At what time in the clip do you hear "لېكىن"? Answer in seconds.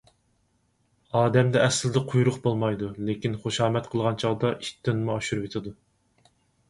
3.11-3.37